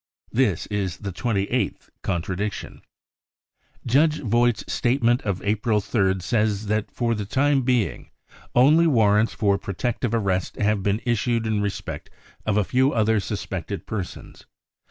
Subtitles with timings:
[0.31, 2.81] This is the twenty eighth contradiction.
[3.85, 8.09] Judge Vogt's statement of April 3rd says that, £< for the time being,
[8.55, 12.09] only warrants for protective arrest have been issued in respect
[12.47, 14.47] of a few other suspected persons."